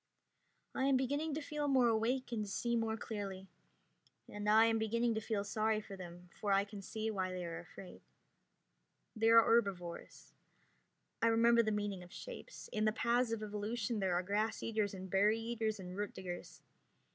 I 0.73 0.85
am 0.85 0.97
beginning 0.97 1.35
to 1.35 1.41
feel 1.41 1.67
more 1.67 1.87
awake 1.87 2.31
and 2.31 2.43
to 2.43 2.49
see 2.49 2.75
more 2.75 2.97
clearly. 2.97 3.45
And 4.27 4.49
I 4.49 4.65
am 4.65 4.79
beginning 4.79 5.13
to 5.13 5.21
feel 5.21 5.43
sorry 5.43 5.79
for 5.79 5.95
them, 5.95 6.27
for 6.31 6.51
I 6.51 6.63
can 6.63 6.81
see 6.81 7.11
why 7.11 7.31
they 7.31 7.45
are 7.45 7.59
afraid. 7.59 8.01
They 9.15 9.29
are 9.29 9.43
herbivores. 9.43 10.33
I 11.21 11.27
remember 11.27 11.61
the 11.61 11.71
meaning 11.71 12.01
of 12.01 12.11
shapes. 12.11 12.67
In 12.73 12.85
the 12.85 12.91
paths 12.91 13.31
of 13.31 13.43
evolution 13.43 13.99
there 13.99 14.15
are 14.15 14.23
grass 14.23 14.63
eaters 14.63 14.95
and 14.95 15.07
berry 15.07 15.37
eaters 15.37 15.79
and 15.79 15.95
root 15.95 16.15
diggers. 16.15 16.61